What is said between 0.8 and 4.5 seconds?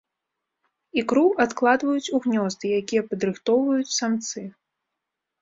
Ікру адкладваюць у гнёзды, якія падрыхтоўваюць самцы.